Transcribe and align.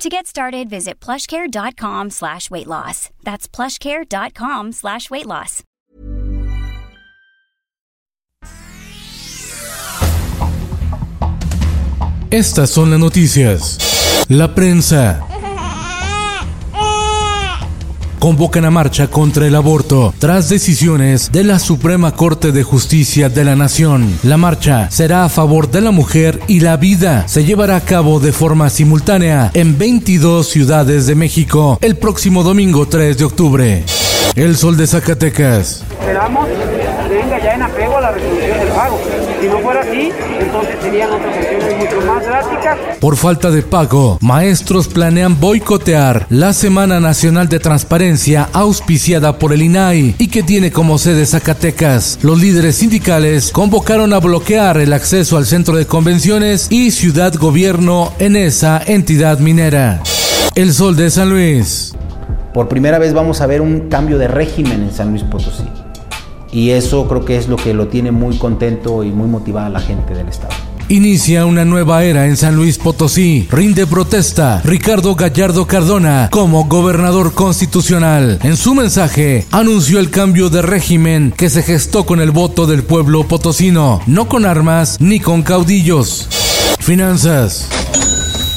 To 0.00 0.08
get 0.08 0.26
started, 0.26 0.70
visit 0.70 0.98
plushcare.com 0.98 2.08
slash 2.08 2.50
weight 2.50 2.66
loss. 2.66 3.10
That's 3.22 3.46
plushcare.com 3.46 4.72
slash 4.72 5.10
weight 5.10 5.26
loss. 5.26 5.62
Estas 12.30 12.70
son 12.70 12.90
las 12.90 12.98
noticias. 12.98 14.24
La 14.30 14.54
prensa. 14.54 15.29
Convocan 18.20 18.66
a 18.66 18.70
marcha 18.70 19.08
contra 19.08 19.46
el 19.46 19.56
aborto 19.56 20.14
tras 20.18 20.48
decisiones 20.48 21.32
de 21.32 21.42
la 21.42 21.58
Suprema 21.58 22.12
Corte 22.12 22.52
de 22.52 22.62
Justicia 22.62 23.28
de 23.28 23.44
la 23.44 23.56
Nación. 23.56 24.20
La 24.22 24.36
marcha 24.36 24.88
será 24.90 25.24
a 25.24 25.28
favor 25.28 25.70
de 25.70 25.80
la 25.80 25.90
mujer 25.90 26.38
y 26.46 26.60
la 26.60 26.76
vida. 26.76 27.26
Se 27.26 27.44
llevará 27.44 27.76
a 27.76 27.80
cabo 27.80 28.20
de 28.20 28.32
forma 28.32 28.70
simultánea 28.70 29.50
en 29.54 29.78
22 29.78 30.46
ciudades 30.46 31.06
de 31.06 31.14
México 31.14 31.78
el 31.80 31.96
próximo 31.96 32.44
domingo 32.44 32.86
3 32.86 33.16
de 33.16 33.24
octubre. 33.24 33.84
El 34.36 34.56
Sol 34.56 34.76
de 34.76 34.86
Zacatecas. 34.86 35.82
Esperamos 35.90 36.48
ya 37.42 37.54
en 37.54 37.62
apego 37.62 37.96
a 37.96 38.00
la 38.00 38.10
resolución 38.12 38.58
del 38.58 38.68
pago. 38.68 38.98
Si 39.40 39.46
no 39.46 39.58
fuera 39.58 39.80
así, 39.80 40.12
entonces 40.38 40.76
serían 40.82 41.10
otras 41.10 41.36
acciones 41.36 41.76
mucho 41.78 42.06
más 42.06 42.24
drásticas. 42.24 42.78
Por 43.00 43.16
falta 43.16 43.50
de 43.50 43.62
pago, 43.62 44.18
maestros 44.20 44.88
planean 44.88 45.40
boicotear 45.40 46.26
la 46.30 46.52
Semana 46.52 47.00
Nacional 47.00 47.48
de 47.48 47.58
Transparencia 47.58 48.48
auspiciada 48.52 49.38
por 49.38 49.52
el 49.52 49.62
INAI 49.62 50.14
y 50.18 50.28
que 50.28 50.42
tiene 50.42 50.70
como 50.70 50.98
sede 50.98 51.26
Zacatecas. 51.26 52.18
Los 52.22 52.40
líderes 52.40 52.76
sindicales 52.76 53.50
convocaron 53.50 54.12
a 54.12 54.20
bloquear 54.20 54.78
el 54.78 54.92
acceso 54.92 55.36
al 55.36 55.46
centro 55.46 55.76
de 55.76 55.86
convenciones 55.86 56.68
y 56.70 56.90
ciudad 56.90 57.34
gobierno 57.34 58.12
en 58.18 58.36
esa 58.36 58.82
entidad 58.86 59.38
minera. 59.38 60.02
El 60.54 60.72
Sol 60.72 60.96
de 60.96 61.10
San 61.10 61.30
Luis. 61.30 61.94
Por 62.52 62.68
primera 62.68 62.98
vez 62.98 63.14
vamos 63.14 63.40
a 63.40 63.46
ver 63.46 63.60
un 63.60 63.88
cambio 63.88 64.18
de 64.18 64.26
régimen 64.26 64.82
en 64.82 64.92
San 64.92 65.10
Luis 65.10 65.22
Potosí. 65.22 65.64
Y 66.52 66.70
eso 66.70 67.06
creo 67.06 67.24
que 67.24 67.36
es 67.36 67.48
lo 67.48 67.56
que 67.56 67.74
lo 67.74 67.88
tiene 67.88 68.10
muy 68.10 68.36
contento 68.36 69.04
y 69.04 69.10
muy 69.10 69.28
motivada 69.28 69.66
a 69.66 69.70
la 69.70 69.80
gente 69.80 70.14
del 70.14 70.28
Estado. 70.28 70.54
Inicia 70.90 71.46
una 71.46 71.64
nueva 71.64 72.02
era 72.02 72.26
en 72.26 72.36
San 72.36 72.56
Luis 72.56 72.76
Potosí. 72.76 73.46
Rinde 73.48 73.86
protesta 73.86 74.60
Ricardo 74.64 75.14
Gallardo 75.14 75.64
Cardona 75.64 76.28
como 76.32 76.64
gobernador 76.64 77.32
constitucional. 77.32 78.40
En 78.42 78.56
su 78.56 78.74
mensaje 78.74 79.46
anunció 79.52 80.00
el 80.00 80.10
cambio 80.10 80.50
de 80.50 80.62
régimen 80.62 81.32
que 81.36 81.48
se 81.48 81.62
gestó 81.62 82.04
con 82.04 82.20
el 82.20 82.32
voto 82.32 82.66
del 82.66 82.82
pueblo 82.82 83.22
potosino, 83.22 84.00
no 84.08 84.28
con 84.28 84.44
armas 84.44 84.96
ni 85.00 85.20
con 85.20 85.42
caudillos. 85.42 86.26
Finanzas. 86.80 87.68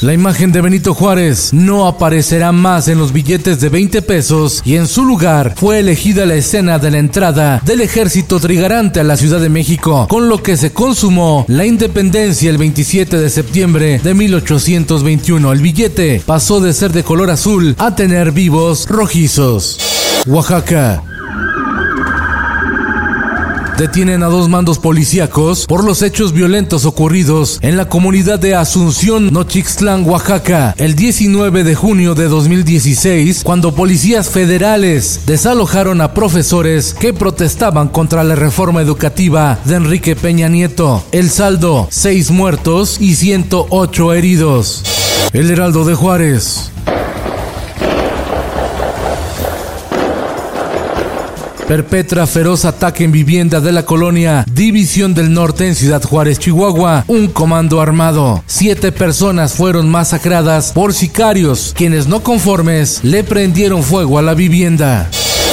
La 0.00 0.12
imagen 0.12 0.52
de 0.52 0.60
Benito 0.60 0.94
Juárez 0.94 1.52
no 1.52 1.88
aparecerá 1.88 2.52
más 2.52 2.86
en 2.86 2.98
los 2.98 3.12
billetes 3.12 3.60
de 3.60 3.68
20 3.68 4.00
pesos 4.02 4.62
y 4.64 4.76
en 4.76 4.86
su 4.86 5.04
lugar 5.04 5.54
fue 5.56 5.80
elegida 5.80 6.24
la 6.24 6.36
escena 6.36 6.78
de 6.78 6.92
la 6.92 6.98
entrada 6.98 7.60
del 7.64 7.80
ejército 7.80 8.38
trigarante 8.38 9.00
a 9.00 9.04
la 9.04 9.16
Ciudad 9.16 9.40
de 9.40 9.48
México, 9.48 10.06
con 10.08 10.28
lo 10.28 10.40
que 10.40 10.56
se 10.56 10.72
consumó 10.72 11.44
la 11.48 11.66
independencia 11.66 12.48
el 12.48 12.58
27 12.58 13.18
de 13.18 13.28
septiembre 13.28 13.98
de 13.98 14.14
1821. 14.14 15.50
El 15.50 15.62
billete 15.62 16.22
pasó 16.24 16.60
de 16.60 16.72
ser 16.74 16.92
de 16.92 17.02
color 17.02 17.30
azul 17.30 17.74
a 17.76 17.96
tener 17.96 18.30
vivos 18.30 18.86
rojizos. 18.88 19.80
Oaxaca. 20.26 21.02
Detienen 23.78 24.24
a 24.24 24.26
dos 24.26 24.48
mandos 24.48 24.80
policíacos 24.80 25.64
por 25.66 25.84
los 25.84 26.02
hechos 26.02 26.32
violentos 26.32 26.84
ocurridos 26.84 27.60
en 27.62 27.76
la 27.76 27.88
comunidad 27.88 28.40
de 28.40 28.56
Asunción, 28.56 29.32
Nochixtlán, 29.32 30.04
Oaxaca, 30.04 30.74
el 30.78 30.96
19 30.96 31.62
de 31.62 31.76
junio 31.76 32.16
de 32.16 32.26
2016, 32.26 33.44
cuando 33.44 33.76
policías 33.76 34.30
federales 34.30 35.20
desalojaron 35.26 36.00
a 36.00 36.12
profesores 36.12 36.92
que 36.92 37.12
protestaban 37.12 37.86
contra 37.86 38.24
la 38.24 38.34
reforma 38.34 38.82
educativa 38.82 39.60
de 39.64 39.76
Enrique 39.76 40.16
Peña 40.16 40.48
Nieto. 40.48 41.04
El 41.12 41.30
saldo, 41.30 41.86
seis 41.88 42.32
muertos 42.32 42.96
y 43.00 43.14
108 43.14 44.12
heridos. 44.12 44.82
El 45.32 45.52
Heraldo 45.52 45.84
de 45.84 45.94
Juárez. 45.94 46.72
Perpetra 51.68 52.26
feroz 52.26 52.64
ataque 52.64 53.04
en 53.04 53.12
vivienda 53.12 53.60
de 53.60 53.72
la 53.72 53.84
colonia 53.84 54.46
División 54.50 55.12
del 55.12 55.34
Norte 55.34 55.68
en 55.68 55.74
Ciudad 55.74 56.02
Juárez, 56.02 56.38
Chihuahua, 56.38 57.04
un 57.08 57.28
comando 57.28 57.82
armado. 57.82 58.42
Siete 58.46 58.90
personas 58.90 59.52
fueron 59.52 59.90
masacradas 59.90 60.72
por 60.72 60.94
sicarios, 60.94 61.74
quienes 61.76 62.06
no 62.06 62.22
conformes 62.22 63.00
le 63.04 63.22
prendieron 63.22 63.82
fuego 63.82 64.18
a 64.18 64.22
la 64.22 64.32
vivienda. 64.32 65.10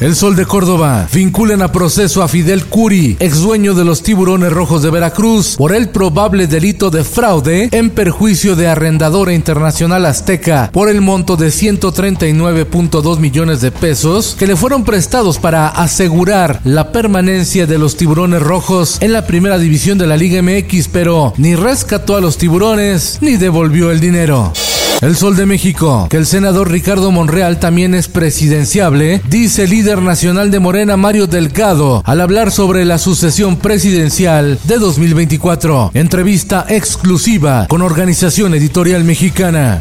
El 0.00 0.14
Sol 0.14 0.36
de 0.36 0.46
Córdoba 0.46 1.08
vinculan 1.12 1.60
a 1.60 1.72
proceso 1.72 2.22
a 2.22 2.28
Fidel 2.28 2.66
Curi, 2.66 3.16
ex 3.18 3.40
dueño 3.40 3.74
de 3.74 3.84
los 3.84 4.04
tiburones 4.04 4.52
rojos 4.52 4.80
de 4.80 4.90
Veracruz, 4.90 5.56
por 5.56 5.74
el 5.74 5.88
probable 5.88 6.46
delito 6.46 6.90
de 6.90 7.02
fraude 7.02 7.68
en 7.72 7.90
perjuicio 7.90 8.54
de 8.54 8.68
arrendadora 8.68 9.32
internacional 9.32 10.06
azteca 10.06 10.70
por 10.72 10.88
el 10.88 11.00
monto 11.00 11.36
de 11.36 11.48
139.2 11.48 13.18
millones 13.18 13.60
de 13.60 13.72
pesos 13.72 14.36
que 14.38 14.46
le 14.46 14.54
fueron 14.54 14.84
prestados 14.84 15.38
para 15.38 15.66
asegurar 15.66 16.60
la 16.62 16.92
permanencia 16.92 17.66
de 17.66 17.78
los 17.78 17.96
tiburones 17.96 18.40
rojos 18.40 18.98
en 19.00 19.12
la 19.12 19.26
primera 19.26 19.58
división 19.58 19.98
de 19.98 20.06
la 20.06 20.16
Liga 20.16 20.40
MX, 20.40 20.86
pero 20.92 21.34
ni 21.38 21.56
rescató 21.56 22.14
a 22.14 22.20
los 22.20 22.38
tiburones 22.38 23.18
ni 23.20 23.36
devolvió 23.36 23.90
el 23.90 23.98
dinero. 23.98 24.52
El 25.00 25.14
Sol 25.14 25.36
de 25.36 25.46
México, 25.46 26.08
que 26.10 26.16
el 26.16 26.26
senador 26.26 26.72
Ricardo 26.72 27.12
Monreal 27.12 27.60
también 27.60 27.94
es 27.94 28.08
presidenciable, 28.08 29.22
dice 29.30 29.64
el 29.64 29.70
líder 29.70 30.02
nacional 30.02 30.50
de 30.50 30.58
Morena 30.58 30.96
Mario 30.96 31.28
Delgado 31.28 32.02
al 32.04 32.20
hablar 32.20 32.50
sobre 32.50 32.84
la 32.84 32.98
sucesión 32.98 33.58
presidencial 33.58 34.58
de 34.64 34.78
2024. 34.78 35.92
Entrevista 35.94 36.66
exclusiva 36.68 37.66
con 37.68 37.82
Organización 37.82 38.54
Editorial 38.54 39.04
Mexicana. 39.04 39.80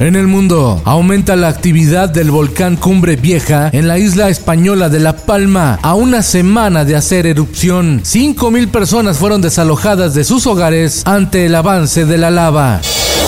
En 0.00 0.16
el 0.16 0.26
mundo, 0.26 0.82
aumenta 0.84 1.36
la 1.36 1.46
actividad 1.46 2.08
del 2.08 2.32
volcán 2.32 2.74
Cumbre 2.74 3.14
Vieja 3.14 3.70
en 3.72 3.86
la 3.86 4.00
isla 4.00 4.30
española 4.30 4.88
de 4.88 4.98
La 4.98 5.16
Palma. 5.16 5.78
A 5.80 5.94
una 5.94 6.24
semana 6.24 6.84
de 6.84 6.96
hacer 6.96 7.26
erupción, 7.26 8.02
5.000 8.02 8.68
personas 8.72 9.16
fueron 9.16 9.40
desalojadas 9.40 10.12
de 10.14 10.24
sus 10.24 10.44
hogares 10.48 11.02
ante 11.06 11.46
el 11.46 11.54
avance 11.54 12.04
de 12.04 12.18
la 12.18 12.32
lava. 12.32 12.80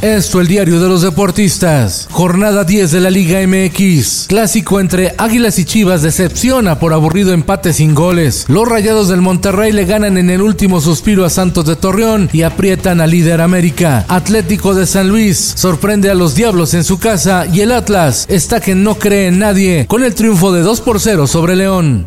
Esto 0.02 0.40
el 0.40 0.46
diario 0.46 0.78
de 0.80 0.88
los 0.88 1.02
deportistas. 1.02 2.06
Jornada 2.12 2.62
10 2.62 2.92
de 2.92 3.00
la 3.00 3.10
Liga 3.10 3.40
MX. 3.44 4.26
Clásico 4.28 4.78
entre 4.78 5.16
Águilas 5.18 5.58
y 5.58 5.64
Chivas 5.64 6.02
decepciona 6.02 6.78
por 6.78 6.92
aburrido 6.92 7.32
empate 7.32 7.72
sin 7.72 7.96
goles. 7.96 8.44
Los 8.46 8.68
Rayados 8.68 9.08
del 9.08 9.22
Monterrey 9.22 9.72
le 9.72 9.86
ganan 9.86 10.16
en 10.16 10.30
el 10.30 10.40
último 10.40 10.80
suspiro 10.80 11.24
a 11.24 11.30
Santos 11.30 11.64
de 11.64 11.74
Torreón 11.74 12.30
y 12.32 12.42
aprietan 12.42 13.00
a 13.00 13.08
líder 13.08 13.40
América. 13.40 14.04
Atlético 14.06 14.72
de 14.72 14.86
San 14.86 15.08
Luis 15.08 15.54
sorprende 15.56 16.10
a 16.10 16.14
los 16.14 16.36
Diablos 16.36 16.74
en 16.74 16.84
su 16.84 17.00
casa 17.00 17.46
y 17.52 17.62
el 17.62 17.72
Atlas 17.72 18.24
está 18.28 18.60
que 18.60 18.76
no 18.76 18.94
cree 18.94 19.26
en 19.26 19.40
nadie 19.40 19.86
con 19.88 20.04
el 20.04 20.14
triunfo 20.14 20.52
de 20.52 20.60
2 20.62 20.80
por 20.80 21.00
0 21.00 21.26
sobre 21.26 21.56
León. 21.56 22.06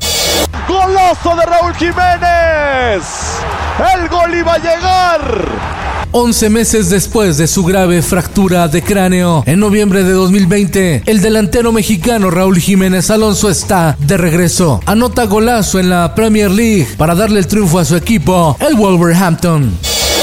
Goloso 0.66 1.36
de 1.36 1.46
Raúl 1.46 1.76
Jiménez. 1.76 3.04
El 3.94 4.08
gol 4.08 4.34
iba 4.34 4.54
a 4.54 4.58
llegar. 4.60 5.61
11 6.14 6.50
meses 6.50 6.90
después 6.90 7.38
de 7.38 7.48
su 7.48 7.64
grave 7.64 8.02
fractura 8.02 8.68
de 8.68 8.82
cráneo. 8.82 9.44
En 9.46 9.60
noviembre 9.60 10.04
de 10.04 10.12
2020, 10.12 11.04
el 11.06 11.22
delantero 11.22 11.72
mexicano 11.72 12.30
Raúl 12.30 12.60
Jiménez 12.60 13.10
Alonso 13.10 13.50
está 13.50 13.96
de 14.00 14.18
regreso. 14.18 14.82
Anota 14.86 15.26
golazo 15.26 15.80
en 15.80 15.90
la 15.90 16.14
Premier 16.14 16.52
League 16.52 16.88
para 16.98 17.16
darle 17.16 17.40
el 17.40 17.48
triunfo 17.48 17.80
a 17.80 17.86
su 17.86 17.96
equipo, 17.96 18.58
el 18.60 18.76
Wolverhampton. 18.76 19.72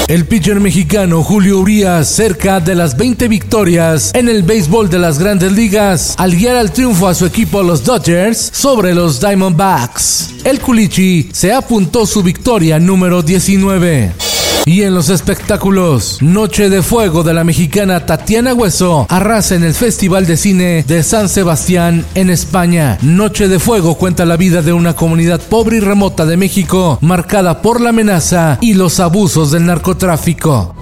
El 0.07 0.25
pitcher 0.25 0.59
mexicano 0.59 1.23
Julio 1.23 1.59
Urias 1.59 2.07
cerca 2.07 2.59
de 2.59 2.75
las 2.75 2.97
20 2.97 3.27
victorias 3.27 4.11
en 4.13 4.29
el 4.29 4.43
béisbol 4.43 4.89
de 4.89 4.99
las 4.99 5.19
grandes 5.19 5.51
ligas 5.51 6.15
al 6.17 6.35
guiar 6.35 6.55
al 6.55 6.71
triunfo 6.71 7.07
a 7.07 7.13
su 7.15 7.25
equipo 7.25 7.61
los 7.63 7.83
Dodgers 7.83 8.49
sobre 8.53 8.93
los 8.93 9.19
Diamondbacks. 9.19 10.35
El 10.43 10.59
Culichi 10.59 11.29
se 11.31 11.53
apuntó 11.53 12.05
su 12.05 12.23
victoria 12.23 12.79
número 12.79 13.21
19. 13.21 14.28
Y 14.69 14.83
en 14.83 14.93
los 14.93 15.09
espectáculos, 15.09 16.21
Noche 16.21 16.69
de 16.69 16.83
Fuego 16.83 17.23
de 17.23 17.33
la 17.33 17.43
mexicana 17.43 18.05
Tatiana 18.05 18.53
Hueso 18.53 19.07
arrasa 19.09 19.55
en 19.55 19.63
el 19.63 19.73
Festival 19.73 20.27
de 20.27 20.37
Cine 20.37 20.85
de 20.87 21.01
San 21.01 21.27
Sebastián 21.27 22.05
en 22.13 22.29
España. 22.29 22.99
Noche 23.01 23.47
de 23.47 23.57
Fuego 23.57 23.95
cuenta 23.95 24.27
la 24.27 24.37
vida 24.37 24.61
de 24.61 24.71
una 24.71 24.95
comunidad 24.95 25.41
pobre 25.41 25.77
y 25.77 25.79
remota 25.79 26.27
de 26.27 26.37
México 26.37 26.99
marcada 27.01 27.63
por 27.63 27.81
la 27.81 27.89
amenaza 27.89 28.59
y 28.61 28.75
los 28.75 28.99
abusos 28.99 29.49
del 29.49 29.65
narcotráfico. 29.65 30.75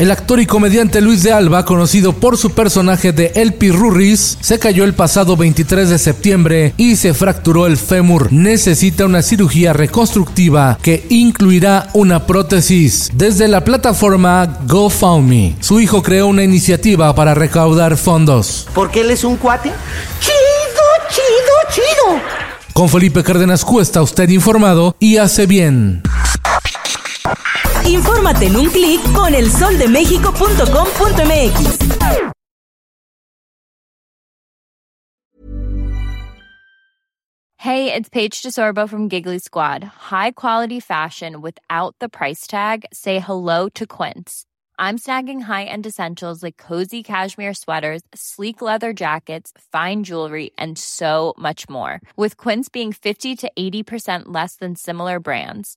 El 0.00 0.10
actor 0.10 0.40
y 0.40 0.46
comediante 0.46 1.02
Luis 1.02 1.22
de 1.22 1.30
Alba, 1.30 1.66
conocido 1.66 2.14
por 2.14 2.38
su 2.38 2.52
personaje 2.52 3.12
de 3.12 3.32
El 3.34 3.52
Pirurris, 3.52 4.38
se 4.40 4.58
cayó 4.58 4.84
el 4.84 4.94
pasado 4.94 5.36
23 5.36 5.90
de 5.90 5.98
septiembre 5.98 6.72
y 6.78 6.96
se 6.96 7.12
fracturó 7.12 7.66
el 7.66 7.76
fémur. 7.76 8.32
Necesita 8.32 9.04
una 9.04 9.20
cirugía 9.20 9.74
reconstructiva 9.74 10.78
que 10.80 11.04
incluirá 11.10 11.90
una 11.92 12.26
prótesis. 12.26 13.10
Desde 13.12 13.46
la 13.46 13.62
plataforma 13.62 14.60
GoFundMe, 14.66 15.56
su 15.60 15.80
hijo 15.80 16.02
creó 16.02 16.28
una 16.28 16.44
iniciativa 16.44 17.14
para 17.14 17.34
recaudar 17.34 17.98
fondos. 17.98 18.68
Porque 18.74 19.02
él 19.02 19.10
es 19.10 19.22
un 19.22 19.36
cuate. 19.36 19.70
Chido, 20.18 20.86
chido, 21.10 21.74
chido. 21.74 22.22
Con 22.72 22.88
Felipe 22.88 23.22
Cárdenas 23.22 23.66
Cuesta, 23.66 24.00
usted 24.00 24.30
informado 24.30 24.96
y 24.98 25.18
hace 25.18 25.44
bien. 25.44 26.02
Infórmate 27.90 28.46
en 28.46 28.54
un 28.54 28.70
clic 28.70 29.00
con 29.12 29.34
elsoldemexico.com.mx. 29.34 32.30
Hey, 37.56 37.92
it's 37.92 38.08
Paige 38.08 38.42
DeSorbo 38.42 38.88
from 38.88 39.08
Giggly 39.08 39.40
Squad. 39.40 39.82
High 39.82 40.30
quality 40.30 40.78
fashion 40.78 41.40
without 41.40 41.96
the 41.98 42.08
price 42.08 42.46
tag. 42.46 42.86
Say 42.92 43.18
hello 43.18 43.68
to 43.70 43.86
Quince. 43.86 44.46
I'm 44.78 44.96
snagging 44.96 45.40
high-end 45.42 45.84
essentials 45.84 46.44
like 46.44 46.56
cozy 46.56 47.02
cashmere 47.02 47.54
sweaters, 47.54 48.02
sleek 48.14 48.62
leather 48.62 48.92
jackets, 48.92 49.52
fine 49.72 50.04
jewelry, 50.04 50.52
and 50.56 50.78
so 50.78 51.34
much 51.36 51.68
more. 51.68 52.00
With 52.16 52.36
Quince 52.38 52.68
being 52.70 52.92
50 52.92 53.34
to 53.36 53.50
80% 53.58 54.22
less 54.26 54.54
than 54.56 54.76
similar 54.76 55.20
brands 55.20 55.76